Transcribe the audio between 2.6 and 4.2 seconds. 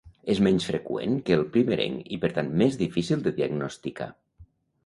més difícil de diagnosticar.